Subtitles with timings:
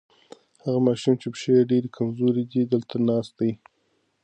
[0.63, 3.51] هغه ماشوم چې پښې یې ډېرې کمزورې دي دلته ناست دی.